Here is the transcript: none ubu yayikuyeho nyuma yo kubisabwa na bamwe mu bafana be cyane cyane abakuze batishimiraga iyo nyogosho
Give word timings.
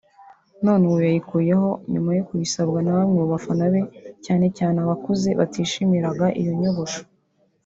none 0.65 0.83
ubu 0.85 0.99
yayikuyeho 1.07 1.69
nyuma 1.91 2.09
yo 2.17 2.23
kubisabwa 2.27 2.79
na 2.81 2.91
bamwe 2.97 3.13
mu 3.19 3.25
bafana 3.33 3.63
be 3.73 3.81
cyane 4.25 4.45
cyane 4.57 4.77
abakuze 4.83 5.29
batishimiraga 5.39 6.25
iyo 6.41 6.53
nyogosho 6.61 7.01